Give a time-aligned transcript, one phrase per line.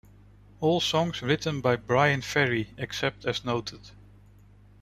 [0.61, 3.91] All songs written by Bryan Ferry except as noted.